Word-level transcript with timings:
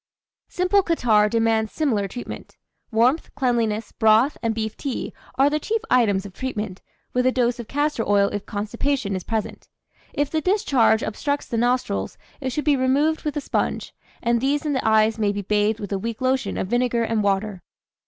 "Simple 0.47 0.81
Catarrh 0.81 1.29
demands 1.29 1.71
similar 1.71 2.07
treatment. 2.07 2.57
Warmth, 2.91 3.29
cleanliness, 3.35 3.91
broth, 3.91 4.35
and 4.41 4.55
beef 4.55 4.75
tea, 4.75 5.13
are 5.37 5.47
the 5.47 5.59
chief 5.59 5.79
items 5.91 6.25
of 6.25 6.33
treatment, 6.33 6.81
with 7.13 7.27
a 7.27 7.31
dose 7.31 7.59
of 7.59 7.67
castor 7.67 8.03
oil 8.09 8.27
if 8.29 8.47
constipation 8.47 9.15
is 9.15 9.23
present. 9.23 9.69
If 10.11 10.31
the 10.31 10.41
discharge 10.41 11.03
obstructs 11.03 11.45
the 11.45 11.57
nostrils 11.57 12.17
it 12.39 12.49
should 12.49 12.65
be 12.65 12.75
removed 12.75 13.21
with 13.21 13.37
a 13.37 13.41
sponge, 13.41 13.93
and 14.23 14.41
these 14.41 14.65
and 14.65 14.75
the 14.75 14.83
eyes 14.83 15.19
may 15.19 15.31
be 15.31 15.43
bathed 15.43 15.79
with 15.79 15.93
a 15.93 15.99
weak 15.99 16.19
lotion 16.19 16.57
of 16.57 16.65
vinegar 16.69 17.03
and 17.03 17.21
water." 17.21 17.61